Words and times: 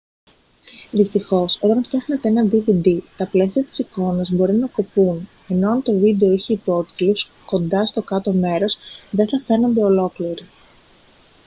δυστυχώς 0.91 1.57
όταν 1.61 1.83
φτιάχνετε 1.83 2.27
ένα 2.27 2.47
dvd 2.51 2.99
τα 3.17 3.27
πλαίσια 3.27 3.63
της 3.63 3.79
εικόνας 3.79 4.29
μπορεί 4.31 4.53
να 4.55 4.67
κοπούν 4.67 5.27
ενώ 5.49 5.67
εάν 5.69 5.83
το 5.83 5.93
βίντεο 5.93 6.31
είχε 6.31 6.53
υπότιτλους 6.53 7.29
κοντά 7.45 7.85
στο 7.85 8.01
κάτω 8.01 8.31
μέρος 8.33 8.77
δεν 9.11 9.27
θα 9.29 9.43
φαίνονται 9.47 9.83
ολόκληροι 9.83 10.45